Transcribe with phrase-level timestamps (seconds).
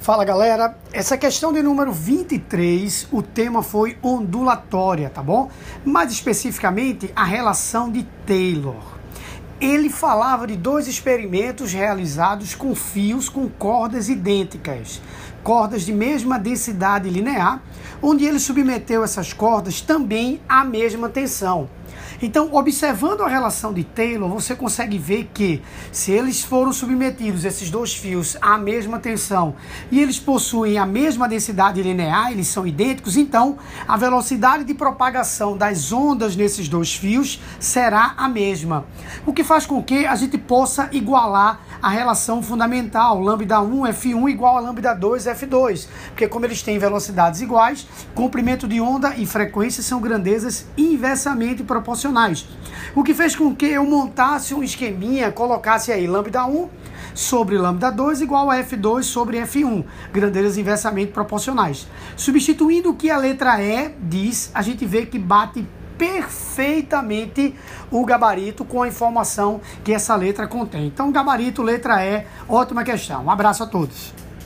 [0.00, 5.50] Fala galera, essa questão de número 23, o tema foi ondulatória, tá bom?
[5.84, 8.80] Mais especificamente, a relação de Taylor.
[9.60, 15.02] Ele falava de dois experimentos realizados com fios com cordas idênticas,
[15.42, 17.60] cordas de mesma densidade linear,
[18.00, 21.68] onde ele submeteu essas cordas também à mesma tensão.
[22.22, 27.70] Então, observando a relação de Taylor, você consegue ver que se eles foram submetidos, esses
[27.70, 29.54] dois fios, à mesma tensão
[29.90, 35.56] e eles possuem a mesma densidade linear, eles são idênticos, então a velocidade de propagação
[35.56, 38.84] das ondas nesses dois fios será a mesma.
[39.26, 44.30] O que faz com que a gente possa igualar a relação fundamental, lambda 1 F1
[44.30, 49.26] igual a lambda 2 F2, porque como eles têm velocidades iguais, comprimento de onda e
[49.26, 51.79] frequência são grandezas inversamente proporcionais
[52.94, 56.68] o que fez com que eu montasse um esqueminha, colocasse aí lambda 1
[57.14, 61.86] sobre lambda 2 igual a F2 sobre F1, grandezas inversamente proporcionais.
[62.16, 65.66] Substituindo o que a letra E diz, a gente vê que bate
[65.98, 67.54] perfeitamente
[67.90, 70.86] o gabarito com a informação que essa letra contém.
[70.86, 73.24] Então, gabarito, letra E, ótima questão.
[73.24, 74.14] Um abraço a todos.